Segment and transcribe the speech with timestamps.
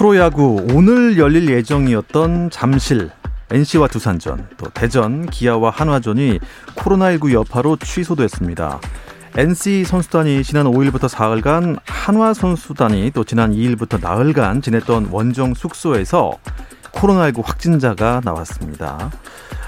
[0.00, 3.10] 프로야구 오늘 열릴 예정이었던 잠실
[3.50, 6.38] NC와 두산전, 또 대전, 기아와 한화전이
[6.74, 8.80] 코로나19 여파로 취소됐습니다.
[9.36, 16.32] NC 선수단이 지난 5일부터 사흘간 한화 선수단이 또 지난 2일부터 나흘간 지냈던 원정 숙소에서
[16.92, 19.10] 코로나19 확진자가 나왔습니다.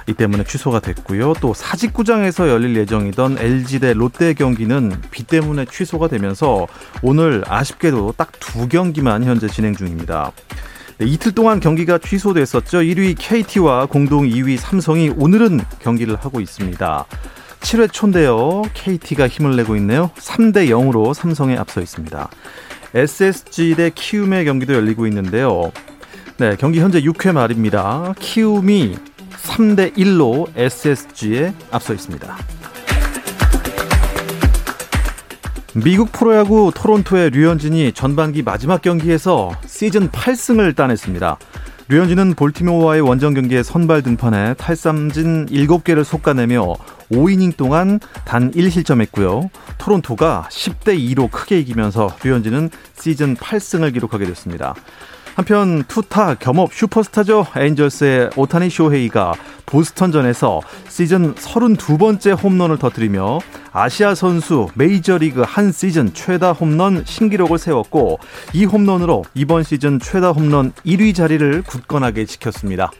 [0.06, 1.34] 이 때문에 취소가 됐고요.
[1.40, 6.66] 또 사직구장에서 열릴 예정이던 LG 대 롯데 경기는 비 때문에 취소가 되면서
[7.02, 10.30] 오늘 아쉽게도 딱 두 경기만 현재 진행 중입니다.
[10.98, 12.80] 네, 이틀 동안 경기가 취소됐었죠.
[12.80, 17.06] 1위 KT와 공동 2위 삼성이 오늘은 경기를 하고 있습니다.
[17.60, 18.62] 7회 초인데요.
[18.74, 20.10] KT가 힘을 내고 있네요.
[20.18, 22.28] 3대 0으로 삼성에 앞서 있습니다.
[22.94, 25.72] SSG 대 키움의 경기도 열리고 있는데요.
[26.36, 28.12] 네, 경기 현재 6회 말입니다.
[28.18, 28.96] 키움이
[29.42, 32.36] 3대 1로 SSG에 앞서 있습니다.
[35.74, 41.38] 미국 프로야구 토론토의 류현진이 전반기 마지막 경기에서 시즌 8승을 따냈습니다.
[41.88, 46.74] 류현진은 볼티모어와의 원정 경기에 선발 등판해 탈삼진 7개를 솎아내며
[47.10, 49.48] 5이닝 동안 단 1실점했고요.
[49.78, 54.74] 토론토가 10대 2로 크게 이기면서 류현진은 시즌 8승을 기록하게 됐습니다.
[55.34, 57.46] 한편 투타 겸업 슈퍼스타죠.
[57.56, 59.34] 에인절스의 오타니 쇼헤이가
[59.66, 63.38] 보스턴전에서 시즌 32번째 홈런을 터뜨리며
[63.72, 68.18] 아시아 선수 메이저리그 한 시즌 최다 홈런 신기록을 세웠고
[68.52, 72.90] 이 홈런으로 이번 시즌 최다 홈런 1위 자리를 굳건하게 지켰습니다.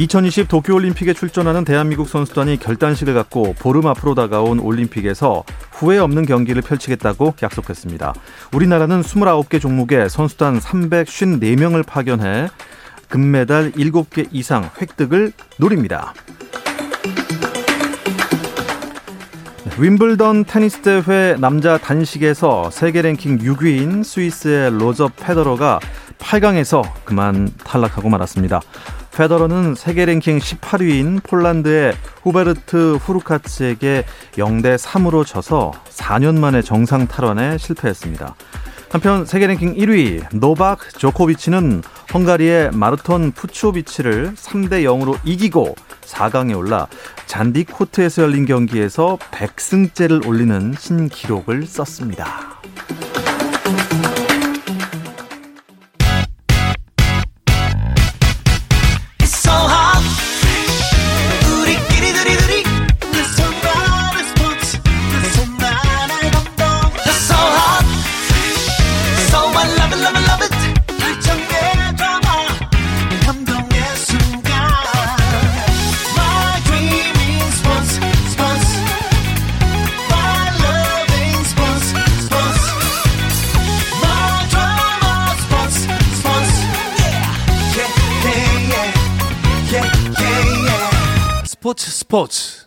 [0.00, 7.34] 2020 도쿄올림픽에 출전하는 대한민국 선수단이 결단식을 갖고 보름 앞으로 다가온 올림픽에서 후회 없는 경기를 펼치겠다고
[7.42, 8.14] 약속했습니다.
[8.54, 12.48] 우리나라는 29개 종목에 선수단 354명을 파견해
[13.10, 16.14] 금메달 7개 이상 획득을 노립니다.
[19.78, 25.78] 윈블던 테니스 대회 남자 단식에서 세계 랭킹 6위인 스위스의 로저 페더러가
[26.18, 28.62] 8강에서 그만 탈락하고 말았습니다.
[29.12, 38.34] 페더러는 세계 랭킹 18위인 폴란드의 후베르트 후르카츠에게 0대 3으로 져서 4년 만에 정상 탈환에 실패했습니다.
[38.90, 41.82] 한편 세계 랭킹 1위 노박 조코비치는
[42.12, 46.88] 헝가리의 마르톤 푸초비치를 3대 0으로 이기고 4강에 올라
[47.26, 52.60] 잔디 코트에서 열린 경기에서 100승째를 올리는 신기록을 썼습니다.
[92.10, 92.66] 스포츠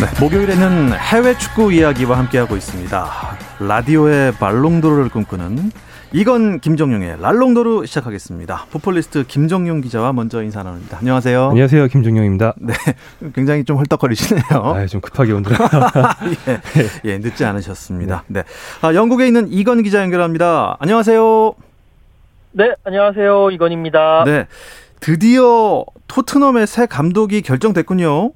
[0.00, 3.38] 네, 목요일에는 해외 축구 이야기와 함께하고 있습니다.
[3.60, 5.70] 라디오의 발롱도르를 꿈꾸는
[6.16, 8.68] 이건 김정용의 랄롱도르 시작하겠습니다.
[8.70, 10.96] 포폴리스트 김정용 기자와 먼저 인사 나눕니다.
[10.96, 11.50] 안녕하세요.
[11.50, 11.88] 안녕하세요.
[11.88, 12.54] 김정용입니다.
[12.56, 12.72] 네.
[13.36, 14.44] 굉장히 좀 헐떡거리시네요.
[14.50, 15.58] 아, 좀 급하게 온드라.
[17.04, 18.24] 예, 예, 늦지 않으셨습니다.
[18.28, 18.40] 네.
[18.40, 18.48] 네.
[18.80, 20.78] 아, 영국에 있는 이건 기자 연결합니다.
[20.80, 21.54] 안녕하세요.
[22.52, 23.50] 네, 안녕하세요.
[23.50, 24.24] 이건입니다.
[24.24, 24.46] 네.
[25.00, 28.30] 드디어 토트넘의 새 감독이 결정됐군요.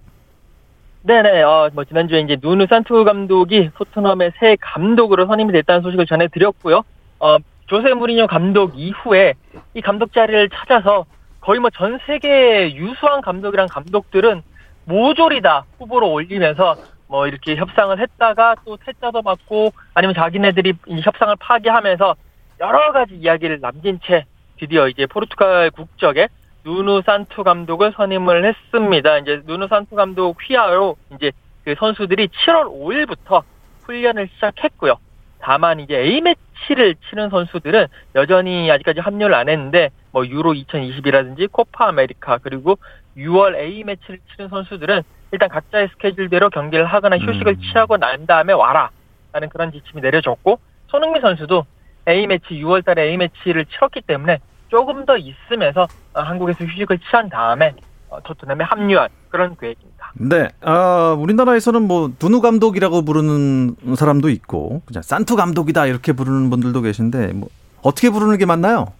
[1.04, 6.82] 네네, 어, 뭐, 지난주에 이제 누누 산투 감독이 토트넘의 새 감독으로 선임이 됐다는 소식을 전해드렸고요.
[7.20, 7.38] 어,
[7.70, 9.34] 조세 무리뉴 감독 이후에
[9.74, 11.06] 이 감독 자리를 찾아서
[11.40, 14.42] 거의 뭐 전 세계 유수한 감독이랑 감독들은
[14.86, 16.74] 모조리 다 후보로 올리면서
[17.06, 22.16] 뭐 이렇게 협상을 했다가 또 퇴짜도 받고 아니면 자기네들이 협상을 파기하면서
[22.58, 24.24] 여러 가지 이야기를 남긴 채
[24.58, 26.28] 드디어 이제 포르투갈 국적의
[26.64, 29.18] 누누 산투 감독을 선임을 했습니다.
[29.18, 31.30] 이제 누누 산투 감독 휘하로 이제
[31.64, 33.44] 그 선수들이 7월 5일부터
[33.84, 34.96] 훈련을 시작했고요.
[35.40, 41.88] 다만 이제 A 매치를 치는 선수들은 여전히 아직까지 합류를 안 했는데 뭐 유로 2020이라든지 코파
[41.88, 42.78] 아메리카 그리고
[43.16, 45.02] 6월 A 매치를 치는 선수들은
[45.32, 47.60] 일단 각자의 스케줄대로 경기를 하거나 휴식을 음.
[47.60, 48.90] 취하고 난 다음에 와라
[49.32, 50.58] 라는 그런 지침이 내려졌고
[50.88, 51.64] 손흥민 선수도
[52.08, 54.38] A 매치 6월 달에 A 매치를 치렀기 때문에
[54.68, 57.72] 조금 더 있으면서 어, 한국에서 휴식을 취한 다음에
[58.08, 60.12] 어, 토트넘에 합류한 그런 계획입니다.
[60.14, 66.80] 네, 아, 우리나라에서는 뭐 누누 감독이라고 부르는 사람도 있고 그냥 산투 감독이다 이렇게 부르는 분들도
[66.82, 67.48] 계신데 뭐
[67.82, 68.92] 어떻게 부르는 게 맞나요?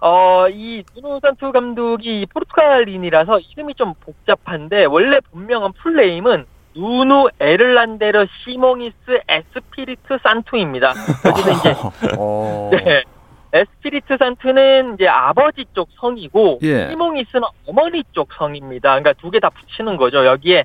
[0.00, 8.26] 어, 이 누누 산투 감독이 포르투갈인이라서 이름이 좀 복잡한데 원래 본명은 full name은 누누 에르란데르
[8.44, 8.94] 시몽이스
[9.28, 10.94] 에스피리트 산투입니다.
[11.26, 11.74] 여기서 이제
[12.18, 12.70] 어.
[12.72, 13.04] 네.
[13.52, 16.88] 에스피리트 산투는 이제 아버지 쪽 성이고 예.
[16.88, 18.90] 시몽이스는 어머니 쪽 성입니다.
[18.98, 20.24] 그러니까 두 개 다 붙이는 거죠.
[20.24, 20.64] 여기에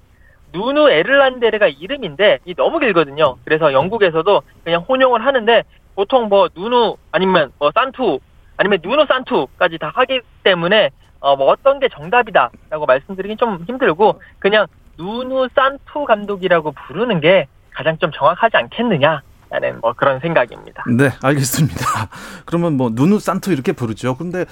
[0.54, 3.38] 누누 에르란데르가 이름인데 이 너무 길거든요.
[3.44, 5.64] 그래서 영국에서도 그냥 혼용을 하는데
[5.96, 8.20] 보통 뭐 누누 아니면 뭐 산투
[8.56, 14.68] 아니면 누누 산투까지 다 하기 때문에 어 뭐 어떤 게 정답이다라고 말씀드리긴 좀 힘들고 그냥
[14.98, 20.84] 누누 산투 감독이라고 부르는 게 가장 좀 정확하지 않겠느냐 라는 뭐 그런 생각입니다.
[20.90, 22.10] 네, 알겠습니다.
[22.46, 24.16] 그러면 뭐 누누 산투 이렇게 부르죠.
[24.18, 24.46] 근데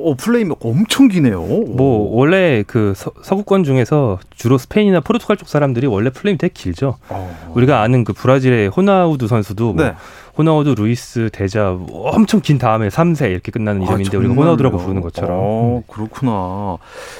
[0.00, 1.40] 어, 플레임이 엄청 기네요.
[1.40, 6.98] 뭐 원래 그 서, 서구권 중에서 주로 스페인이나 포르투갈 쪽 사람들이 원래 플레임이 되게 길죠.
[7.08, 7.50] 어.
[7.54, 9.94] 우리가 아는 그 브라질의 호나우두 선수도 뭐 네.
[10.36, 14.34] 호나우두 루이스 대자 뭐 엄청 긴 다음에 3세 이렇게 끝나는 이름인데 아, 우리가?
[14.34, 15.30] 호나우두라고 부르는 것처럼.
[15.32, 16.76] 어, 그렇구나.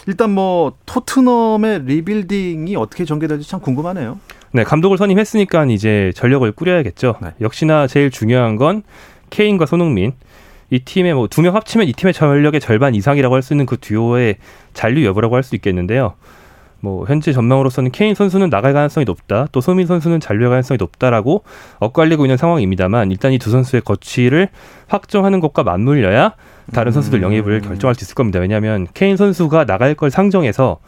[0.06, 4.20] 일단 뭐 토트넘의 rebuilding이 어떻게 전개될지 참 궁금하네요.
[4.52, 7.16] 네, 감독을 선임했으니까 이제 전력을 꾸려야겠죠.
[7.22, 7.28] 네.
[7.40, 8.82] 역시나 제일 중요한 건
[9.30, 10.12] 케인과 손흥민.
[10.70, 13.78] 이 팀의 뭐 두 명 합치면 이 팀의 전력의 절반 이상이라고 할 수 있는 그
[13.78, 14.36] 듀오의
[14.74, 16.14] 잔류 여부라고 할 수 있겠는데요.
[16.80, 19.48] 뭐 현재 전망으로서는 케인 선수는 나갈 가능성이 높다.
[19.50, 21.42] 또 손흥민 선수는 잔류할 가능성이 높다라고
[21.80, 24.48] 엇갈리고 있는 상황입니다만 일단 이 두 선수의 거취를
[24.86, 26.34] 확정하는 것과 맞물려야
[26.72, 27.22] 다른 선수들 음.
[27.24, 28.38] 영입을 결정할 수 있을 겁니다.
[28.38, 30.78] 왜냐하면 케인 선수가 나갈 걸 상정해서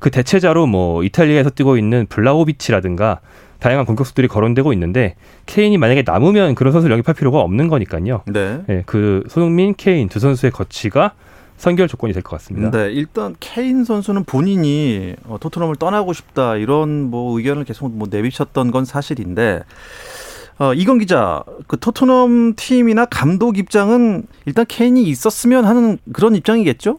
[0.00, 3.20] 그 대체자로 뭐 이탈리아에서 뛰고 있는 블라호비치라든가
[3.58, 5.16] 다양한 공격수들이 거론되고 있는데
[5.46, 8.22] 케인이 만약에 남으면 그런 선수를 영입할 필요가 없는 거니까요.
[8.26, 8.60] 네.
[8.68, 11.12] 예, 그 손흥민, 케인 두 선수의 거취가
[11.56, 12.70] 선결 조건이 될 것 같습니다.
[12.70, 18.70] 네, 일단 케인 선수는 본인이 어, 토트넘을 떠나고 싶다 이런 뭐 의견을 계속 뭐 내비쳤던
[18.70, 19.64] 건 사실인데
[20.60, 26.98] 어, 이건 기자, 그 토트넘 팀이나 감독 입장은 일단 케인이 있었으면 하는 그런 입장이겠죠?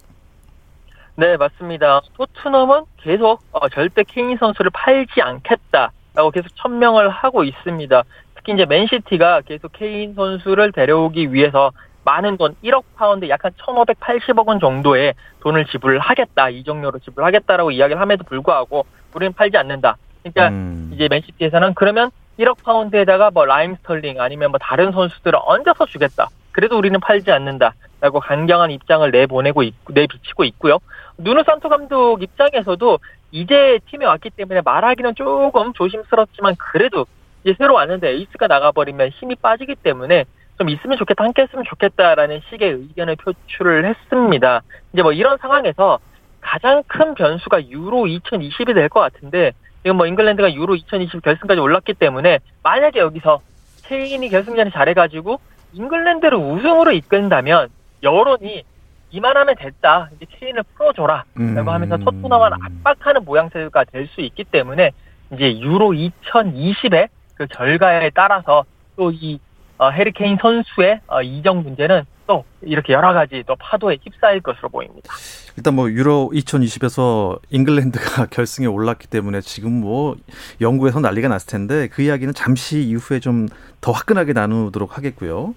[1.19, 1.99] 네, 맞습니다.
[2.15, 8.03] 토트넘은 계속 어, 절대 케인 선수를 팔지 않겠다라고 계속 천명을 하고 있습니다.
[8.35, 11.73] 특히 이제 맨시티가 계속 케인 선수를 데려오기 위해서
[12.05, 18.23] 많은 돈, 1억 파운드, 약 한 1,580억 원 정도의 돈을 지불하겠다, 이적료로 지불하겠다라고 이야기를 함에도
[18.23, 19.97] 불구하고 우리는 팔지 않는다.
[20.23, 20.91] 그러니까 음.
[20.93, 26.29] 이제 맨시티에서는 그러면 1억 파운드에다가 뭐 라힘 스털링 아니면 뭐 다른 선수들을 얹어서 주겠다.
[26.51, 30.79] 그래도 우리는 팔지 않는다라고 강경한 입장을 내보내고 있고 내비치고 있고요.
[31.17, 32.99] 누누 산토 감독 입장에서도
[33.31, 37.05] 이제 팀에 왔기 때문에 말하기는 조금 조심스럽지만 그래도
[37.43, 40.25] 이제 새로 왔는데 에이스가 나가버리면 힘이 빠지기 때문에
[40.57, 44.61] 좀 있으면 좋겠다, 함께 했으면 좋겠다라는 식의 의견을 표출을 했습니다.
[44.93, 45.99] 이제 뭐 이런 상황에서
[46.41, 49.51] 가장 큰 변수가 유로 2020이 될 것 같은데
[49.83, 53.39] 지금 뭐 잉글랜드가 유로 2020 결승까지 올랐기 때문에 만약에 여기서
[53.85, 55.39] 케인이 결승전에 잘해가지고
[55.73, 57.69] 잉글랜드를 우승으로 이끈다면
[58.03, 58.63] 여론이
[59.11, 61.55] 이만하면 됐다 이제 케인을 풀어줘라 음.
[61.55, 64.91] 라고 하면서 토트넘을 압박하는 모양새가 될 수 있기 때문에
[65.33, 68.65] 이제 유로 2020의 그 결과에 따라서
[68.97, 69.39] 또이
[69.77, 75.11] 어, 해리케인 선수의 어, 이적 문제는 또 이렇게 여러 가지 또 파도에 휩싸일 것으로 보입니다.
[75.57, 80.15] 일단 뭐 유로 2020에서 잉글랜드가 결승에 올랐기 때문에 지금 뭐
[80.61, 83.47] 영국에서 난리가 났을 텐데 그 이야기는 잠시 이후에 좀
[83.81, 85.53] 더 화끈하게 나누도록 하겠고요.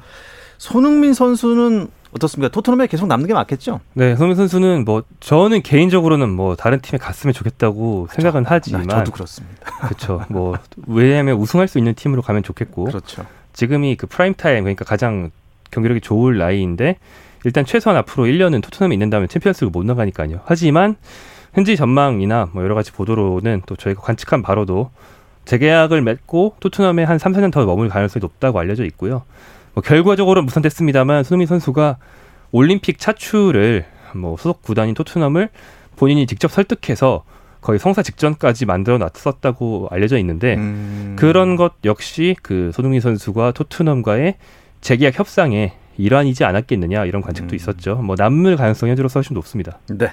[0.58, 2.50] 손흥민 선수는 어떻습니까?
[2.52, 3.80] 토트넘에 계속 남는 게 맞겠죠?
[3.94, 9.12] 네, 손흥민 선수는 뭐 저는 개인적으로는 뭐 다른 팀에 갔으면 좋겠다고 생각은 하지만 아, 저도
[9.12, 9.72] 그렇습니다.
[9.88, 10.24] 그렇죠.
[10.28, 13.26] 뭐 왜냐하면 우승할 수 있는 팀으로 가면 좋겠고 그렇죠.
[13.54, 15.30] 지금이 그 prime time 그러니까 가장
[15.72, 16.98] 경기력이 좋을 나이인데
[17.44, 20.40] 일단 최소한 앞으로 1년은 토트넘에 있는다면 챔피언스를 못 나가니까요.
[20.44, 20.96] 하지만
[21.54, 24.90] 현지 전망이나 뭐 여러 가지 보도로는 또 저희가 관측한 바로도
[25.44, 29.24] 재계약을 맺고 토트넘에 한 3, 4년 더 머물 가능성이 높다고 알려져 있고요.
[29.74, 31.96] 뭐 결과적으로 무산됐습니다만 손흥민 선수가
[32.52, 35.48] 올림픽 차출을 뭐 소속 구단인 토트넘을
[35.96, 37.24] 본인이 직접 설득해서
[37.60, 41.16] 거의 성사 직전까지 만들어 놨었다고 알려져 있는데 음.
[41.18, 44.36] 그런 것 역시 그 손흥민 선수가 토트넘과의
[44.82, 47.56] 재계약 협상에 일환이지 않았겠느냐 이런 관측도 음.
[47.56, 47.96] 있었죠.
[47.96, 49.78] 뭐 남물 가능성이 현재로서 훨씬 높습니다.
[49.88, 50.12] 네.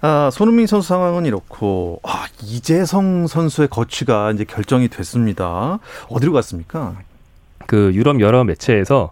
[0.00, 5.80] 아, 손흥민 선수 상황은 이렇고 아, 이재성 선수의 거취가 이제 결정이 됐습니다.
[6.08, 6.96] 어디로 갔습니까?
[7.66, 9.10] 그 유럽 여러 매체에서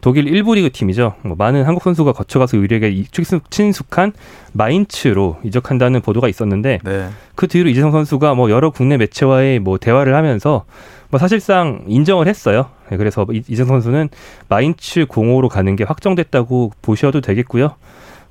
[0.00, 1.14] 독일 1부 리그 팀이죠.
[1.22, 3.04] 뭐 많은 한국 선수가 거쳐가서 의뢰에
[3.50, 4.12] 친숙한
[4.52, 7.08] 마인츠로 이적한다는 보도가 있었는데 네.
[7.36, 10.64] 그 뒤로 이재성 선수가 뭐 여러 국내 매체와의 뭐 대화를 하면서
[11.10, 12.70] 뭐 사실상 인정을 했어요.
[12.92, 14.10] 네, 그래서 이- 이재성 선수는
[14.48, 17.74] 마인츠 공호로 가는 게 확정됐다고 보셔도 되겠고요.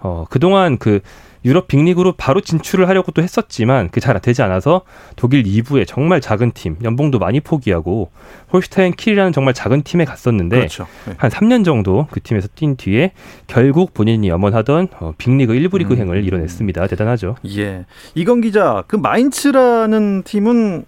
[0.02, 1.00] 어, 그동안 그
[1.44, 4.82] 유럽 빅리그로 바로 진출을 하려고 또 했었지만 그 잘 되지 않아서
[5.16, 8.12] 독일 2부의 정말 작은 팀, 연봉도 많이 포기하고
[8.54, 10.86] 홀슈타인 킬이라는 정말 작은 팀에 갔었는데 그렇죠.
[11.08, 11.16] 네.
[11.18, 13.14] 한 3년 정도 그 팀에서 뛴 뒤에
[13.48, 16.00] 결국 본인이 염원하던 어, 빅리그 1부 리그 음.
[16.02, 16.86] 행을 이뤄냈습니다.
[16.86, 17.36] 대단하죠.
[17.58, 17.86] 예.
[18.14, 20.86] 이건 기자, 그 마인츠라는 팀은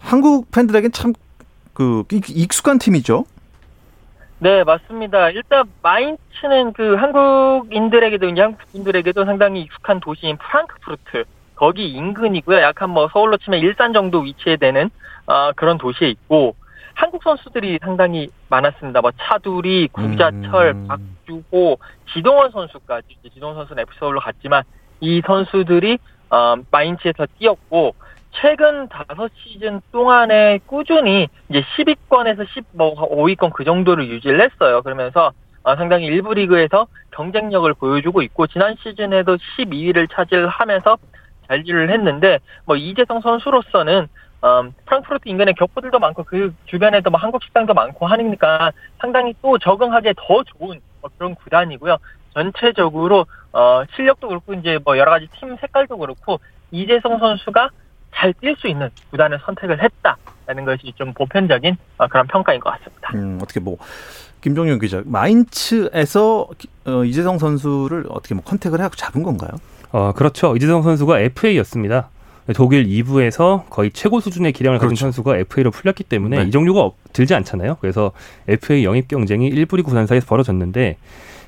[0.00, 1.12] 한국 팬들에겐 참
[1.76, 3.26] 그 익숙한 팀이죠.
[4.38, 5.28] 네, 맞습니다.
[5.28, 12.60] 일단 마인츠는 그 한국인들에게도 이제 한국 분들에게도 상당히 익숙한 도시인 프랑크푸르트 거기 인근이고요.
[12.62, 14.88] 약한 뭐 서울로 치면 일산 정도 위치에 되는
[15.26, 16.56] 어, 그런 도시에 있고
[16.94, 19.02] 한국 선수들이 상당히 많았습니다.
[19.02, 20.88] 뭐 차두리, 구자철, 음.
[20.88, 21.76] 박주호,
[22.14, 24.62] 지동원 선수까지 지동원 선수는 FC 서울로 갔지만
[25.00, 25.98] 이 선수들이
[26.30, 27.94] 어, 마인츠에서 뛰었고
[28.40, 34.82] 최근 5시즌 동안에 꾸준히 이제 10위권에서 10, 뭐 5위권 그 정도를 유지를 했어요.
[34.82, 40.98] 그러면서 어, 상당히 일부 리그에서 경쟁력을 보여주고 있고 지난 시즌에도 12위를 차지하면서
[41.48, 44.08] 잘지를 했는데 뭐 이재성 선수로서는
[44.44, 50.14] 음, 프랑크푸르트 인근에 격포들도 많고 그 주변에도 뭐 한국 식당도 많고 하니까 상당히 또 적응하기에
[50.16, 51.96] 더 좋은 뭐 그런 구단이고요.
[52.34, 56.38] 전체적으로 어, 실력도 그렇고 이제 뭐 여러 가지 팀 색깔도 그렇고
[56.70, 57.70] 이재성 선수가
[58.14, 63.10] 잘 뛸 수 있는 구단을 선택을 했다라는 것이 좀 보편적인 어, 그런 평가인 것 같습니다.
[63.14, 63.76] 음, 어떻게 뭐
[64.40, 69.50] 김종윤 기자, 마인츠에서 기- 어, 이재성 선수를 어떻게 뭐 컨택을 해갖고 잡은 건가요?
[69.92, 70.56] 어, 그렇죠.
[70.56, 72.10] 이재성 선수가 FA였습니다.
[72.54, 75.00] 독일 2부에서 거의 최고 수준의 기량을 가진 그렇죠.
[75.06, 76.44] 선수가 FA로 풀렸기 때문에 네.
[76.44, 77.76] 이적료가 없- 들지 않잖아요.
[77.80, 78.12] 그래서
[78.46, 80.96] FA 영입 경쟁이 1부 리그 구단 사이에서 벌어졌는데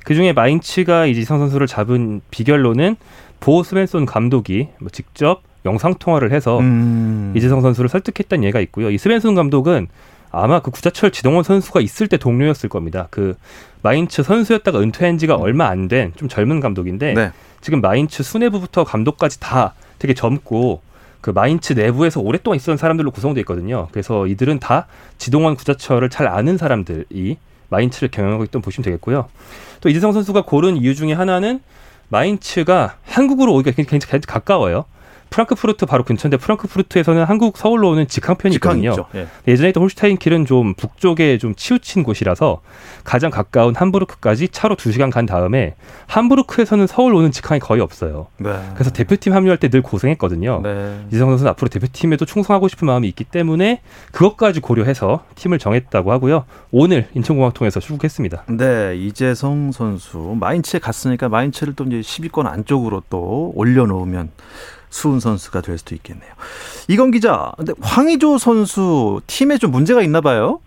[0.03, 2.97] 그중에 마인츠가 이재성 선수를 잡은 비결로는
[3.39, 7.33] 보호 스벤손 감독이 뭐 직접 영상 통화를 해서 음.
[7.35, 8.89] 이재성 선수를 설득했다는 예가 있고요.
[8.89, 9.87] 이 스벤슨 감독은
[10.31, 13.07] 아마 그 구자철 지동원 선수가 있을 때 동료였을 겁니다.
[13.09, 13.35] 그
[13.81, 17.31] 마인츠 선수였다가 은퇴한 지가 얼마 안 된 좀 젊은 감독인데 네.
[17.61, 20.81] 지금 마인츠 수뇌부부터 감독까지 다 되게 젊고
[21.21, 23.87] 그 마인츠 내부에서 오랫동안 있었던 사람들로 구성되어 있거든요.
[23.91, 24.85] 그래서 이들은 다
[25.17, 27.37] 지동원 구자철을 잘 아는 사람들이
[27.69, 29.27] 마인츠를 경영하고 있던 보시면 되겠고요.
[29.81, 31.59] 또 이재성 선수가 고른 이유 중에 하나는
[32.09, 34.85] 마인츠가 한국으로 오기가 굉장히 가까워요.
[35.29, 38.95] 프랑크푸르트 바로 근처인데 프랑크푸르트에서는 한국 서울로 오는 직항편이 있거든요.
[39.15, 39.27] 예.
[39.47, 42.61] 예전에 있던 홀슈타인킬은 좀 북쪽에 좀 치우친 곳이라서
[43.03, 45.75] 가장 가까운 함부르크까지 차로 2시간 간 다음에
[46.07, 48.27] 함부르크에서는 서울 오는 직항이 거의 없어요.
[48.37, 48.51] 네.
[48.73, 50.61] 그래서 대표팀 합류할 때 늘 고생했거든요.
[50.63, 51.05] 네.
[51.09, 53.81] 이재성 선수는 앞으로 대표팀에도 충성하고 싶은 마음이 있기 때문에
[54.11, 56.45] 그것까지 고려해서 팀을 정했다고 하고요.
[56.71, 58.45] 오늘 인천공항 통해서 출국했습니다.
[58.47, 64.31] 네, 이재성 선수 마인츠에 갔으니까 마인츠를 또 이제 10위권 안쪽으로 또 올려놓으면
[64.89, 66.31] 수훈 선수가 될 수도 있겠네요.
[66.87, 70.59] 이건 기자, 근데 황의조 선수 팀에 좀 문제가 있나 봐요.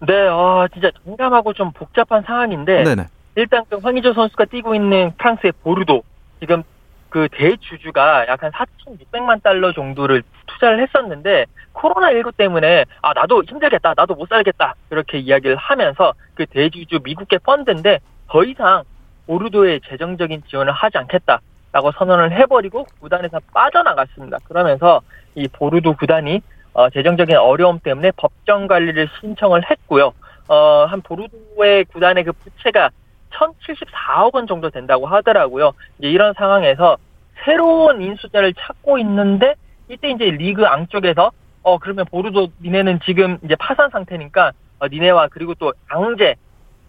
[0.00, 3.06] 네, 아 진짜 장담하고 좀 복잡한 상황인데 네네.
[3.34, 6.02] 일단 그 황의조 선수가 뛰고 있는 프랑스의 보르도
[6.40, 6.62] 지금
[7.10, 14.14] 그 대주주가 약 한 4,600만 달러 정도를 투자를 했었는데 코로나19 때문에 아 나도 힘들겠다 나도
[14.14, 18.82] 못 살겠다 그렇게 이야기를 하면서 그 대주주 미국계 펀드인데 더 이상
[19.26, 21.40] 보르도에 재정적인 지원을 하지 않겠다
[21.78, 24.38] 라고 선언을 해버리고 구단에서 빠져나갔습니다.
[24.48, 25.00] 그러면서
[25.36, 26.40] 이 보르도 구단이
[26.72, 30.12] 어, 재정적인 어려움 때문에 법정 관리를 신청을 했고요.
[30.48, 32.90] 어, 한 보르도의 구단의 그 부채가
[33.30, 35.72] 1,074억 원 정도 된다고 하더라고요.
[35.98, 36.96] 이제 이런 상황에서
[37.44, 39.54] 새로운 인수자를 찾고 있는데
[39.88, 41.30] 이때 이제 리그 앙 쪽에서
[41.62, 46.34] 어 그러면 보르도 니네는 지금 이제 파산 상태니까 어, 니네와 그리고 또 앙제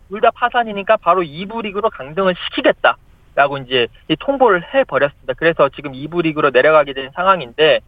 [0.09, 2.97] 둘 다 파산이니까 바로 2부 리그로 강등을 시키겠다
[3.39, 5.33] 라고 이제 이 통보를 해 버렸습니다.
[5.37, 7.79] 그래서 지금 2부 리그로 내려가게 된 상황인데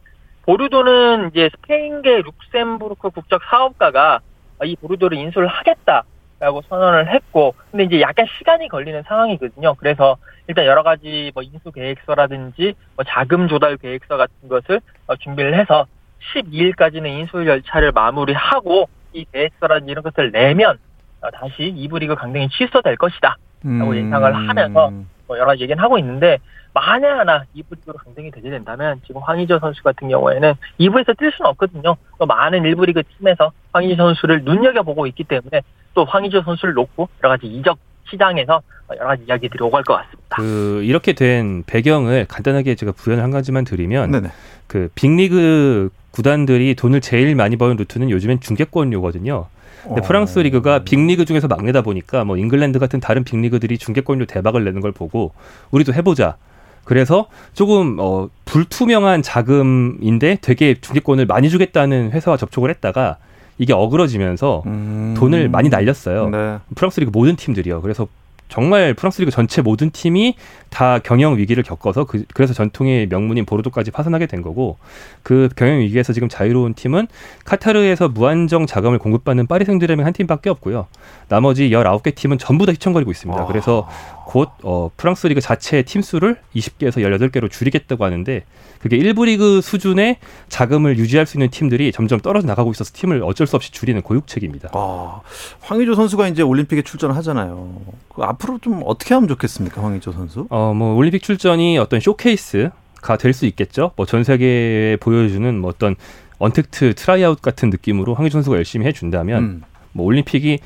[0.44, 4.22] 보르도는 이제 스페인계 룩셈부르크 국적 사업가가
[4.64, 9.74] 이 보르도를 인수를 하겠다라고 선언을 했고, 근데 이제 약간 시간이 걸리는 상황이거든요.
[9.76, 10.16] 그래서
[10.48, 15.86] 일단 여러 가지 뭐 인수 계획서라든지 뭐 자금 조달 계획서 같은 것을 어, 준비를 해서
[16.34, 20.78] 12일까지는 인수 절차를 마무리하고 이 계획서라든지 이런 것을 내면
[21.20, 23.36] 어, 다시 2부 리그 강등이 취소될 것이다.
[23.64, 25.06] 라고 예상을 하면서 뭐
[25.38, 26.38] 여러 가지 얘기는 하고 있는데
[26.74, 31.50] 만에 하나 2부 리그로 강등이 되게 된다면 지금 황의조 선수 같은 경우에는 2부에서 뛸 수는
[31.52, 31.98] 없거든요.
[32.18, 35.62] 또 많은 1부 리그 팀에서 황의조 선수를 눈여겨보고 있기 때문에
[35.94, 37.78] 또 황의조 선수를 놓고 여러 가지 이적
[38.10, 38.62] 시장에서
[38.98, 40.38] 여러 가지 이야기들이 오갈 것 같습니다.
[40.38, 44.30] 그 이렇게 된 배경을 간단하게 제가 부연을 한 가지만 드리면 네네.
[44.68, 49.48] 그 빅리그 구단들이 돈을 제일 많이 버는 루트는 요즘엔 중계권료거든요.
[49.84, 50.04] 근데 어.
[50.04, 54.92] 프랑스 리그가 빅리그 중에서 막내다 보니까 뭐 잉글랜드 같은 다른 빅리그들이 중계권료 대박을 내는 걸
[54.92, 55.32] 보고
[55.72, 56.38] 우리도 해보자.
[56.84, 63.18] 그래서 조금 어 불투명한 자금인데 되게 중계권을 많이 주겠다는 회사와 접촉을 했다가
[63.58, 65.14] 이게 어그러지면서 음.
[65.18, 66.30] 돈을 많이 날렸어요.
[66.30, 66.58] 네.
[66.76, 67.82] 프랑스 리그 모든 팀들이요.
[67.82, 68.08] 그래서
[68.52, 70.36] 정말 프랑스 리그 전체 모든 팀이
[70.70, 74.78] 다 경영 위기를 겪어서 그, 래서 전통의 명문인 보르도까지 파산하게 된 거고
[75.24, 77.08] 그 경영 위기에서 지금 자유로운 팀은
[77.46, 80.88] 카타르에서 무한정 자금을 공급받는 파리 생제르맹 한 팀밖에 없고요.
[81.30, 83.42] 나머지 19개 팀은 전부 다 휘청거리고 있습니다.
[83.42, 83.46] 아.
[83.46, 83.88] 그래서
[84.26, 88.44] 곧 어, 프랑스 리그 자체의 팀 수를 20개에서 18개로 줄이겠다고 하는데
[88.80, 90.18] 그게 1부 리그 수준의
[90.50, 94.70] 자금을 유지할 수 있는 팀들이 점점 떨어져 나가고 있어서 팀을 어쩔 수 없이 줄이는 고육책입니다.
[94.74, 95.22] 아,
[95.62, 97.82] 황의조 선수가 이제 올림픽에 출전을 하잖아요.
[98.10, 100.48] 그 앞으로 좀 어떻게 하면 좋겠습니까, 황의조 선수?
[100.50, 103.92] 어, 뭐 올림픽 출전이 어떤 쇼케이스가 될 수 있겠죠.
[103.96, 105.96] 뭐 전 세계에 보여주는 뭐 어떤
[106.40, 109.62] untact tryout 같은 느낌으로 황의조 선수가 열심히 해준다면 음.
[109.94, 110.60] 뭐 올림픽이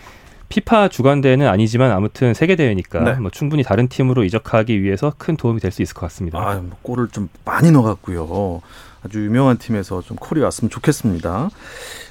[0.47, 3.13] 피파 주관 대회는 아니지만 아무튼 세계 대회니까 네.
[3.15, 6.37] 뭐 충분히 다른 팀으로 이적하기 위해서 큰 도움이 될 수 있을 것 같습니다.
[6.39, 8.61] 아, 뭐 골을 좀 많이 넣어갖고요.
[9.03, 11.49] 아주 유명한 팀에서 좀 콜이 왔으면 좋겠습니다.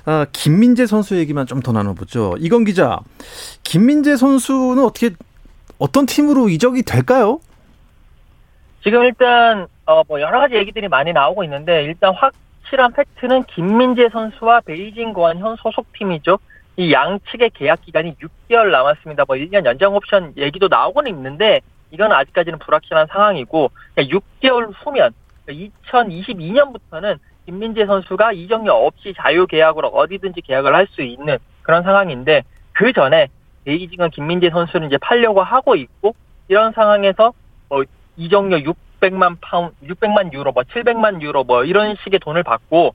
[0.05, 2.35] 아, 김민재 선수 얘기만 좀 더 나눠보죠.
[2.39, 2.99] 이건 기자,
[3.63, 5.11] 김민재 선수는 어떻게
[5.85, 7.41] 어떤 팀으로 이적이 될까요?
[8.83, 14.61] 지금 일단 어 뭐 여러 가지 얘기들이 많이 나오고 있는데 일단 확실한 팩트는 김민재 선수와
[14.63, 16.39] 베이징 고안 현 소속팀이죠.
[16.79, 19.25] 이 양측의 계약 기간이 6개월 남았습니다.
[19.29, 21.61] 뭐 1년 연장 옵션 얘기도 나오고는 있는데
[21.91, 25.13] 이건 아직까지는 불확실한 상황이고 6개월 후면
[25.49, 32.93] 2022년부터는 김민재 선수가 이적료 없이 자유 계약으로 어디든지 계약을 할 수 있는 그런 상황인데 그
[32.95, 33.29] 전에
[33.65, 36.15] 베이징은 김민재 선수를 이제 팔려고 하고 있고
[36.49, 37.33] 이런 상황에서
[37.69, 37.85] 뭐
[38.17, 42.95] 이적료 600만 파운, 600만 유로, 뭐 700만 유로 뭐 이런 식의 돈을 받고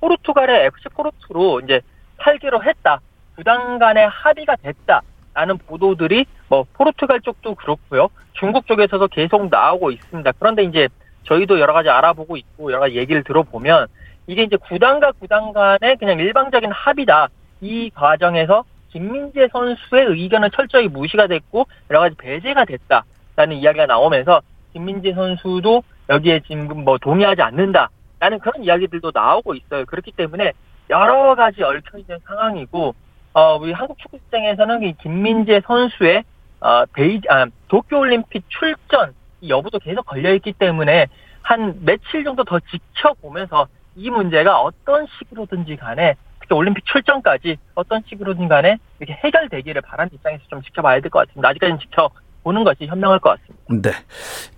[0.00, 1.80] 포르투갈의 FC 포르투로 이제
[2.18, 3.00] 팔기로 했다.
[3.36, 5.00] 구단 간의 합의가 됐다
[5.34, 8.08] 라는 보도들이 뭐 포르투갈 쪽도 그렇고요.
[8.34, 10.32] 중국 쪽에서도 계속 나오고 있습니다.
[10.38, 10.88] 그런데 이제
[11.24, 13.86] 저희도 여러 가지 알아보고 있고 여러 가지 얘기를 들어보면
[14.26, 17.28] 이게 이제 구단과 구단 간의 그냥 일방적인 합의다.
[17.60, 25.14] 이 과정에서 김민재 선수의 의견은 철저히 무시가 됐고 여러 가지 배제가 됐다라는 이야기가 나오면서 김민재
[25.14, 29.86] 선수도 여기에 지금 뭐 동의하지 않는다라는 그런 이야기들도 나오고 있어요.
[29.86, 30.52] 그렇기 때문에
[30.90, 32.94] 여러 가지 얽혀 있는 상황이고
[33.34, 36.24] 어 우리 한국 축구 시장에서는 이 김민재 선수의
[36.60, 41.06] 어 베이 아 도쿄올림픽 출전 이 여부도 계속 걸려 있기 때문에
[41.40, 48.48] 한 며칠 정도 더 지켜보면서 이 문제가 어떤 식으로든지 간에 특히 올림픽 출전까지 어떤 식으로든
[48.48, 51.48] 간에 이렇게 해결되기를 바라는 입장에서 좀 지켜봐야 될 것 같습니다.
[51.48, 53.90] 아직까지는 지켜보는 것이 현명할 것 같습니다.
[53.90, 54.04] 네.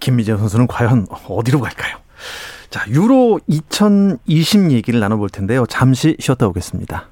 [0.00, 1.96] 김민재 선수는 과연 어디로 갈까요?
[2.70, 5.64] 자, 유로 2020 얘기를 나눠볼 텐데요.
[5.66, 7.08] 잠시 쉬었다 오겠습니다.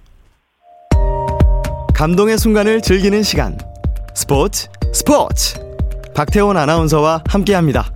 [1.94, 3.56] 감동의 순간을 즐기는 시간.
[4.14, 5.60] 스포츠, 스포츠.
[6.14, 7.86] 박태원 아나운서와 함께합니다.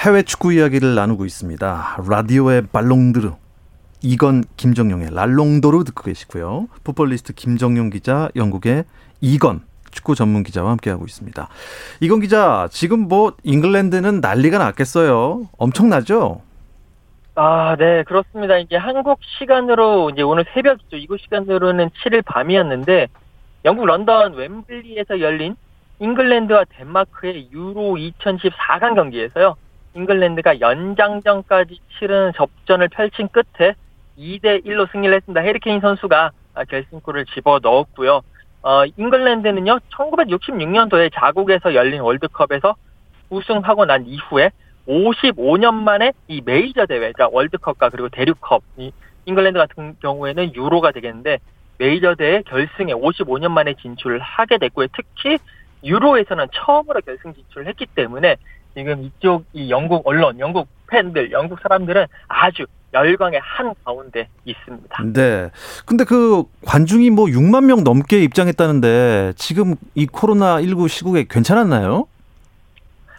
[0.00, 1.98] 해외 축구 이야기를 나누고 있습니다.
[2.08, 3.32] 라디오의 발롱드르.
[4.02, 6.68] 이건 김정용의 랄롱도르 듣고 계시고요.
[6.84, 8.84] 풋볼리스트 김정용 기자, 영국의
[9.20, 9.60] 이건
[9.90, 11.46] 축구 전문 기자와 함께하고 있습니다.
[12.00, 15.50] 이건 기자, 지금 뭐 잉글랜드는 난리가 났겠어요.
[15.58, 16.40] 엄청나죠?
[17.34, 18.56] 아, 네, 그렇습니다.
[18.56, 20.96] 이제 한국 시간으로 이제 오늘 새벽이죠.
[20.96, 23.08] 이곳 시간으로는 7일 밤이었는데
[23.66, 25.56] 영국 런던 웸블리에서 열린
[25.98, 29.56] 잉글랜드와 덴마크의 유로 2010 4강 경기에서요.
[29.94, 33.74] 잉글랜드가 연장전까지 치르는 접전을 펼친 끝에
[34.18, 35.40] 2대 1로 승리를 했습니다.
[35.40, 36.30] 해리케인 선수가
[36.68, 38.22] 결승골을 집어 넣었고요.
[38.62, 42.76] 어, 잉글랜드는요, 1966년도에 자국에서 열린 월드컵에서
[43.30, 44.50] 우승하고 난 이후에
[44.86, 48.92] 55년 만에 이 메이저 대회, 그러니까 월드컵과 그리고 대륙컵, 이
[49.24, 51.38] 잉글랜드 같은 경우에는 유로가 되겠는데
[51.78, 54.88] 메이저 대회 결승에 55년 만에 진출을 하게 됐고요.
[54.94, 55.38] 특히
[55.82, 58.36] 유로에서는 처음으로 결승 진출을 했기 때문에
[58.74, 65.02] 지금 이쪽 이 영국 언론, 영국 팬들, 영국 사람들은 아주 열광의 한 가운데 있습니다.
[65.12, 65.50] 네.
[65.86, 72.08] 근데 그 관중이 뭐 6만 명 넘게 입장했다는데 지금 이 코로나 19 시국에 괜찮았나요?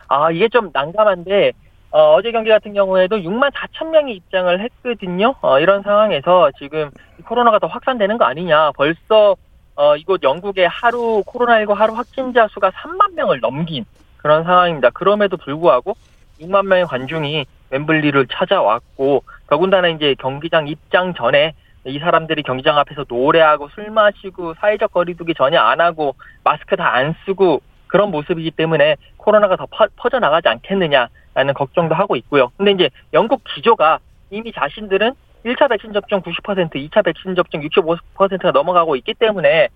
[0.10, 1.54] 아, 이게 좀 난감한데,
[1.92, 5.36] 어, 제 경기 같은 경우에도 6만 4천 명이 입장을 했거든요.
[5.40, 6.92] 어, 이런 상황에서 지금
[7.26, 8.72] 코로나가 더 확산되는 거 아니냐.
[8.76, 9.38] 벌써
[9.76, 13.86] 어, 이곳 영국의 하루 코로나19 하루 확진자 수가 3만 명을 넘긴
[14.22, 14.90] 그런 상황입니다.
[14.92, 15.96] 그럼에도 불구하고
[16.40, 21.54] 6만 명의 관중이 웸블리를 찾아왔고 더군다나 이제 경기장 입장 전에
[21.86, 27.16] 이 사람들이 경기장 앞에서 노래하고 술 마시고 사회적 거리두기 전혀 안 하고 마스크 다 안
[27.26, 32.52] 쓰고 그런 모습이기 때문에 코로나가 더 퍼, 져 나가지 않겠느냐라는 걱정도 하고 있고요.
[32.58, 35.14] 근데 이제 영국 기조가 이미 자신들은
[35.46, 39.70] 1차 백신 접종 90%, 2차 백신 접종 65%가 넘어가고 있기 때문에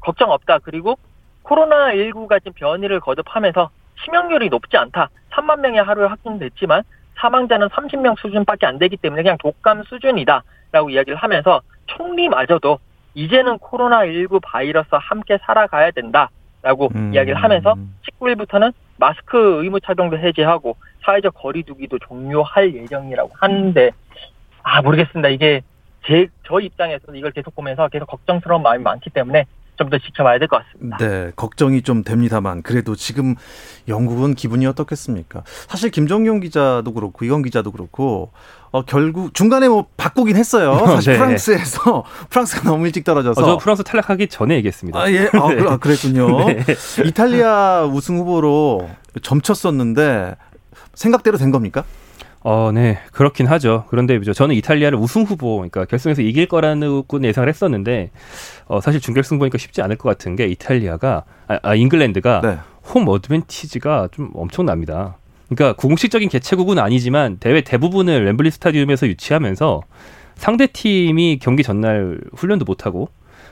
[0.00, 0.58] 걱정 없다.
[0.58, 0.96] 그리고
[1.42, 3.70] 코로나19가 지금 변이를 거듭하면서
[4.04, 5.10] 치명률이 높지 않다.
[5.30, 6.82] 3만 명이 하루에 확진됐지만
[7.16, 10.42] 사망자는 30명 수준밖에 안 되기 때문에 그냥 독감 수준이다.
[10.72, 12.78] 라고 이야기를 하면서 총리마저도
[13.14, 16.30] 이제는 코로나19 바이러스와 함께 살아가야 된다.
[16.62, 17.14] 라고 음.
[17.14, 17.76] 이야기를 하면서
[18.20, 23.90] 19일부터는 마스크 의무 착용도 해제하고 사회적 거리두기도 종료할 예정이라고 하는데
[24.62, 25.28] 아 모르겠습니다.
[25.28, 25.62] 이게
[26.04, 29.44] 제저 입장에서는 이걸 계속 보면서 계속 걱정스러운 마음이 많기 때문에
[29.76, 30.96] 좀 더 지켜봐야 될 것 같습니다.
[30.98, 33.34] 네, 걱정이 좀 됩니다만 그래도 지금
[33.88, 35.42] 영국은 기분이 어떻겠습니까?
[35.68, 38.32] 사실 김정용 기자도 그렇고 이건 기자도 그렇고
[38.72, 40.74] 어, 결국 중간에 뭐 바꾸긴 했어요.
[40.86, 41.18] 사실 네.
[41.18, 43.40] 프랑스에서 프랑스가 너무 일찍 떨어져서.
[43.40, 44.98] 어, 저 프랑스 탈락하기 전에 얘기했습니다.
[44.98, 45.62] 아 예, 아, 네.
[45.68, 46.46] 아 그랬군요.
[46.46, 46.64] 네.
[47.04, 48.88] 이탈리아 우승 후보로
[49.22, 50.36] 점쳤었는데
[50.94, 51.84] 생각대로 된 겁니까?
[52.48, 53.00] 어, 네.
[53.10, 53.86] 그렇긴 하죠.
[53.88, 58.12] 그런데 저는 이탈리아를 우승 후보, 그러니까 결승에서 이길 거라는 예상을 했었는데,
[58.66, 62.58] 어, 사실 준결승 보니까 쉽지 않을 것 같은 게 이탈리아가, 아, 아 잉글랜드가 네.
[62.84, 65.16] 홈 어드밴티지가 좀 엄청납니다.
[65.48, 69.82] 그러니까 공식적인 개최국은 아니지만 대회 대부분을 램블리 스타디움에서 유치하면서
[70.36, 73.08] 상대 팀이 경기 전날 훈련도 못하고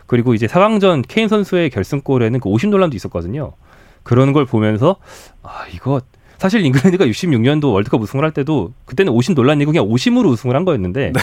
[0.07, 3.55] 그리고 이제 4강전 케인 선수의 결승골에는 그 오심 논란도 있었거든요.
[4.05, 4.97] 그런 걸 보면서
[5.43, 6.01] 아 이거
[6.38, 11.12] 사실 잉글랜드가 66년도 월드컵 우승을 할 때도 그때는 오심 논란이고 그냥 오심으로 우승을 한 거였는데
[11.12, 11.20] 네.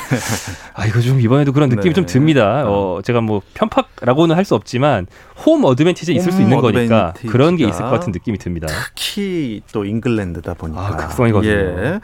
[0.74, 1.94] 아 이거 좀 이번에도 그런 느낌이 네.
[1.94, 2.64] 좀 듭니다.
[2.68, 2.98] 어.
[2.98, 5.06] 어, 제가 뭐 편파라고는 할 수 없지만
[5.46, 8.68] 홈 어드밴티지 있을 수 있는 거니까 그런 게 있을 것 같은 느낌이 듭니다.
[8.68, 11.52] 특히 또 잉글랜드다 보니까 아, 극성이거든요.
[11.52, 12.00] 예.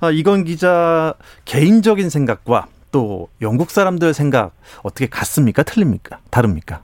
[0.00, 1.14] 아, 이건 기자
[1.46, 5.62] 개인적인 생각과 또 영국 사람들 생각 어떻게 같습니까?
[5.64, 6.18] 틀립니까?
[6.30, 6.82] 다릅니까?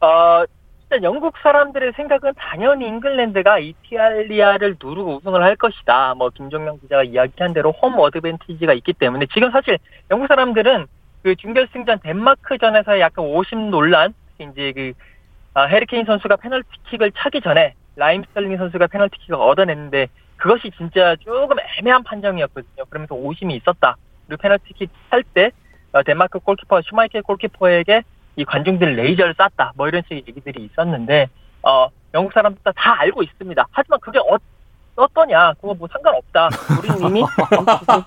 [0.00, 0.44] 어,
[0.92, 6.14] 일단 영국 사람들의 생각은 당연히 잉글랜드가 이탈리아를 누르고 우승을 할 것이다.
[6.16, 9.78] 뭐 김종명 기자가 이야기한 대로 home advantage가 있기 때문에 지금 사실
[10.10, 10.88] 영국 사람들은
[11.22, 14.92] 그 준결승전 덴마크전에서의 약간 오심 논란 이제 그
[15.54, 22.02] 아, 해리케인 선수가 페널티킥을 차기 전에 라힘 스털링 선수가 페널티킥을 얻어냈는데 그것이 진짜 조금 애매한
[22.02, 22.84] 판정이었거든요.
[22.88, 23.94] 그러면서 오심이 있었다.
[24.26, 25.52] 그리고 페널티킥 찰때
[25.92, 28.02] 어, 덴마크 골키퍼 슈마이켈 골키퍼에게
[28.36, 29.72] 이 관중들 레이저를 쐈다.
[29.76, 31.28] 뭐 이런 식의 얘기들이 있었는데
[31.62, 33.66] 어 영국 사람들 다 알고 있습니다.
[33.70, 34.38] 하지만 그게 어,
[34.96, 35.54] 어떠냐?
[35.54, 36.50] 그거 뭐 상관없다.
[36.78, 37.24] 우리는 이미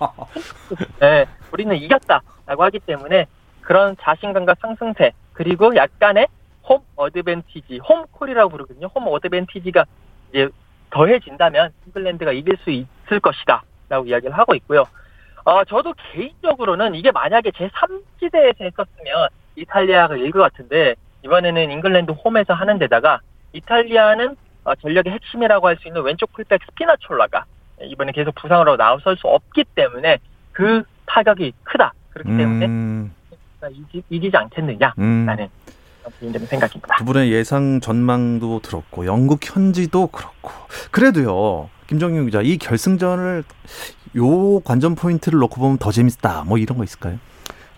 [1.00, 3.26] 네, 우리는 이겼다라고 하기 때문에
[3.62, 6.28] 그런 자신감과 상승세 그리고 약간의
[6.68, 8.86] 홈 어드밴티지, 홈콜이라고 부르거든요.
[8.94, 9.84] 홈 어드밴티지가
[10.30, 10.48] 이제
[10.90, 14.84] 더해진다면 잉글랜드가 이길 수 있을 것이다라고 이야기를 하고 있고요.
[15.44, 22.54] 어, 저도 개인적으로는 이게 만약에 제 3지대에서 했었으면 이탈리아가 이길 것 같은데 이번에는 잉글랜드 홈에서
[22.54, 23.20] 하는 데다가
[23.52, 27.44] 이탈리아는 어, 전력의 핵심이라고 할 수 있는 왼쪽 풀백 스피나촐라가
[27.82, 30.18] 이번에 계속 부상으로 나설 수 없기 때문에
[30.52, 31.92] 그 타격이 크다.
[32.10, 33.12] 그렇기 때문에 음...
[34.10, 35.38] 이기, 지 않겠느냐라는 음...
[36.20, 36.96] 개인적인 생각입니다.
[36.96, 40.50] 두 분의 예상 전망도 들었고 영국 현지도 그렇고
[40.90, 43.42] 그래도요 김정윤 기자 이 결승전을
[44.16, 47.18] 요 관전 포인트를 놓고 보면 더 재밌다 뭐 이런 거 있을까요?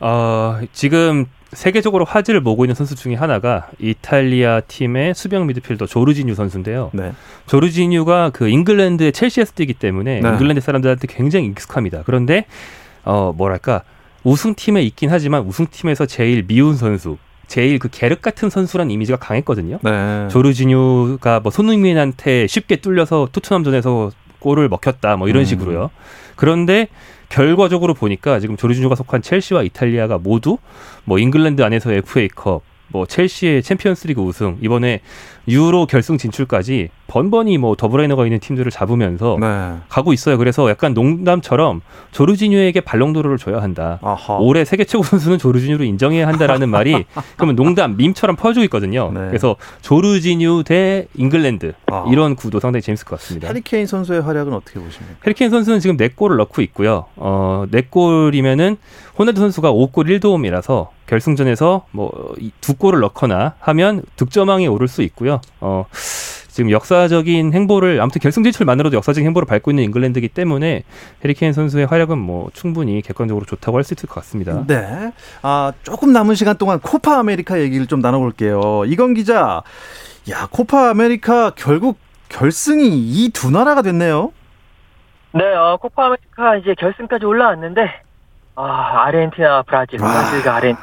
[0.01, 6.91] 어, 지금 세계적으로 화제를 모으고 있는 선수 중에 하나가 이탈리아 팀의 수비형 미드필더 조르지뉴 선수인데요.
[6.93, 7.13] 네.
[7.47, 10.29] 조르지뉴가 그 잉글랜드의 첼시에서 뛰기 때문에 네.
[10.29, 12.03] 잉글랜드 사람들한테 굉장히 익숙합니다.
[12.05, 12.47] 그런데
[13.05, 13.83] 어 뭐랄까
[14.25, 19.79] 우승팀에 있긴 하지만 우승팀에서 제일 미운 선수, 제일 그 계륵 같은 선수란 이미지가 강했거든요.
[19.83, 20.29] 네.
[20.29, 25.45] 조르지뉴가 뭐 손흥민한테 쉽게 뚫려서 토트넘전에서 골을 먹혔다 뭐 이런 음.
[25.45, 25.91] 식으로요.
[26.35, 26.89] 그런데
[27.29, 30.59] 결과적으로 보니까 지금 조르지뉴가 속한 첼시와 이탈리아가 모두
[31.05, 35.01] 뭐 잉글랜드 안에서 FA컵 뭐 첼시의 챔피언스리그 우승 이번에
[35.49, 39.77] 유로 결승 진출까지 번번이 뭐 더블라이너가 있는 팀들을 잡으면서 네.
[39.89, 40.39] 가고 있어요.
[40.39, 43.99] 그래서 약간 농담처럼 조르지뉴에게 발롱도르를 줘야 한다.
[44.03, 44.35] 아하.
[44.39, 47.05] 올해 세계 최고 선수는 조르지뉴로 인정해야 한다라는 말이
[47.37, 49.13] 그러면 농담 밈처럼 퍼지고 있거든요.
[49.15, 49.29] 네.
[49.29, 52.05] 그래서 조르지뉴 대 잉글랜드 아.
[52.11, 53.47] 이런 구도 상당히 재밌을 것 같습니다.
[53.49, 55.15] 해리케인 선수의 활약은 어떻게 보십니까?
[55.25, 57.05] 해리케인 선수는 지금 4골을 넣고 있고요.
[57.15, 58.79] 어, 4골이면은
[59.19, 62.11] 호날두 선수가 5골 1도움이라서 결승전에서 뭐
[62.61, 65.36] 두 골을 넣거나 하면 득점왕에 오를 수 있고요.
[65.61, 65.87] 어
[66.49, 70.85] 지금 역사적인 행보를 아무튼 결승 진출만으로도 역사적인 행보를 밟고 있는 잉글랜드이기 때문에
[71.23, 74.64] 해리 케인 선수의 활약은 뭐 충분히 객관적으로 좋다고 할 수 있을 것 같습니다.
[74.66, 75.12] 네.
[75.42, 78.85] 아, 조금 남은 시간 동안 코파 아메리카 얘기를 좀 나눠 볼게요.
[78.87, 79.62] 이건 기자,
[80.31, 81.99] 야, 코파 아메리카 결국
[82.31, 84.33] 결승이 이 두 나라가 됐네요.
[85.33, 87.83] 네, 어, 코파 아메리카 이제 결승까지 올라왔는데,
[88.55, 90.09] 아, 아르헨티나, 브라질, 와.
[90.11, 90.77] 브라질과 아르헨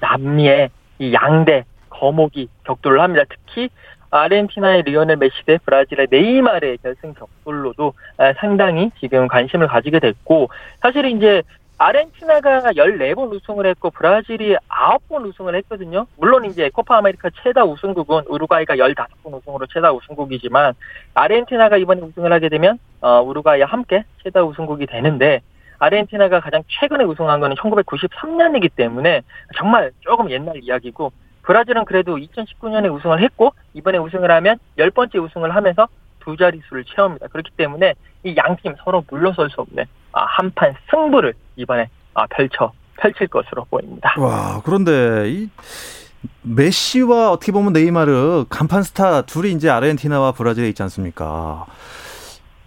[0.00, 1.64] 남미의 이 양대
[2.02, 3.24] 거목이 격돌을 합니다.
[3.28, 3.68] 특히
[4.10, 11.16] 아르헨티나의 리오넬 메시 대 브라질의 네이마르의 결승 격돌로도 아, 상당히 지금 관심을 가지게 됐고 사실은
[11.16, 11.42] 이제
[11.78, 16.06] 아르헨티나가 14번 우승을 했고 브라질이 9번 우승을 했거든요.
[16.16, 20.74] 물론 이제 코파 아메리카 최다 우승국은 우루과이가 15번 우승으로 최다 우승국이지만
[21.14, 25.40] 아르헨티나가 이번에 우승을 하게 되면 어, 우루과이와 함께 최다 우승국이 되는데
[25.78, 29.22] 아르헨티나가 가장 최근에 우승한 거는 1993년이기 때문에
[29.56, 31.10] 정말 조금 옛날 이야기고
[31.42, 35.88] 브라질은 그래도 2019년에 우승을 했고 이번에 우승을 하면 열 번째 우승을 하면서
[36.20, 37.28] 두 자릿수를 채웁니다.
[37.28, 43.26] 그렇기 때문에 이 양팀 서로 물러설 수 없는 아, 한판 승부를 이번에 아, 펼쳐 펼칠
[43.26, 44.14] 것으로 보입니다.
[44.18, 45.50] 와, 그런데 이
[46.42, 51.66] 메시와 어떻게 보면 네이마르 간판 스타 둘이 이제 아르헨티나와 브라질에 있지 않습니까?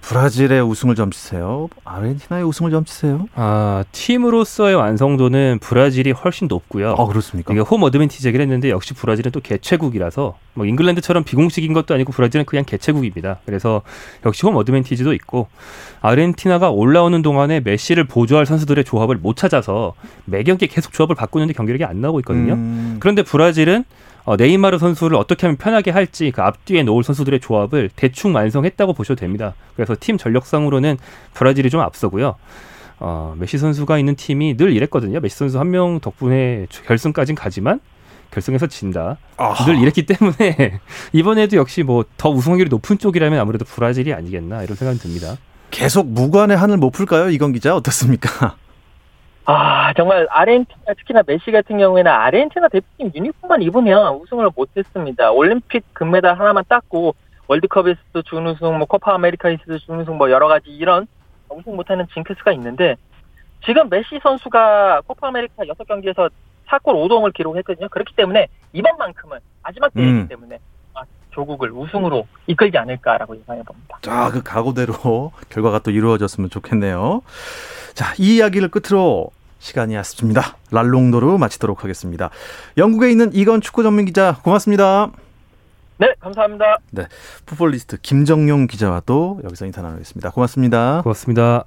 [0.05, 1.67] 브라질의 우승을 점치세요.
[1.83, 3.27] 아르헨티나의 우승을 점치세요.
[3.33, 6.95] 아, 팀으로서의 완성도는 브라질이 훨씬 높고요.
[6.97, 7.51] 아, 그렇습니까?
[7.51, 12.45] 이게 홈 어드밴티지 얘기를 했는데 역시 브라질은 또 개최국이라서 뭐 잉글랜드처럼 비공식인 것도 아니고 브라질은
[12.45, 13.39] 그냥 개최국입니다.
[13.47, 13.81] 그래서
[14.27, 15.47] 역시 홈 어드밴티지도 있고
[16.01, 21.83] 아르헨티나가 올라오는 동안에 메시를 보조할 선수들의 조합을 못 찾아서 매 경기 계속 조합을 바꾸는데 경기력이
[21.83, 22.53] 안 나오고 있거든요.
[22.53, 23.83] 음, 그런데 브라질은
[24.25, 29.19] 어, 네이마르 선수를 어떻게 하면 편하게 할지 그 앞뒤에 놓을 선수들의 조합을 대충 완성했다고 보셔도
[29.19, 29.53] 됩니다.
[29.75, 30.97] 그래서 팀 전력상으로는
[31.33, 32.35] 브라질이 좀 앞서고요.
[32.99, 35.19] 어, 메시 선수가 있는 팀이 늘 이랬거든요.
[35.19, 37.79] 메시 선수 한 명 덕분에 결승까진 가지만
[38.31, 39.17] 결승에서 진다.
[39.38, 40.79] 아, 늘 이랬기 때문에
[41.13, 45.38] 이번에도 역시 뭐 더 우승 확률이 높은 쪽이라면 아무래도 브라질이 아니겠나 이런 생각이 듭니다.
[45.71, 47.29] 계속 무관의 한을 못 풀까요?
[47.29, 48.55] 이건 기자 어떻습니까?
[49.45, 55.31] 아 정말 아르헨티나 특히나 메시 같은 경우에는 아르헨티나 대표팀 유니폼만 입으면 우승을 못했습니다.
[55.31, 57.13] 올림픽 금메달 하나만 땄고
[57.47, 61.08] 월드컵에서도 준우승, 뭐 코파 아메리카에서도 준우승, 뭐 여러 가지 이런
[61.49, 62.95] 우승 못하는 징크스가 있는데
[63.63, 66.31] 지금 메시 선수가 코파 아메리카 6경기에서
[66.67, 67.88] 4골 5도움을 기록했거든요.
[67.89, 70.27] 그렇기 때문에 이번만큼은 마지막 대회이기 음.
[70.27, 70.74] 때문에 아,
[71.36, 74.00] 조국을 우승으로 이끌지 않을까라고 예상해 봅니다.
[74.02, 77.21] 자, 그 각오대로 결과가 또 이루어졌으면 좋겠네요.
[77.93, 80.58] 자, 이 이야기를 끝으로 시간이 아쉽습니다.
[80.71, 82.30] 랄롱도로 마치도록 하겠습니다.
[82.78, 85.12] 영국에 있는 이건 축구 전문 기자 고맙습니다.
[85.98, 86.78] 네, 감사합니다.
[87.45, 90.32] 풋볼리스트 김정용 기자와 또 여기서 인사 나누겠습니다.
[90.32, 91.02] 고맙습니다.
[91.04, 91.65] 고맙습니다.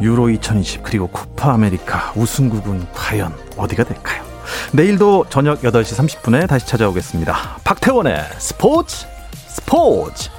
[0.00, 4.27] 유로 2020 그리고 코파 아메리카 우승국은 과연 어디가 될까요?
[4.72, 7.58] 내일도 저녁 8시 30분에 다시 찾아오겠습니다.
[7.64, 9.06] 박태원의 스포츠
[9.48, 10.30] 스포츠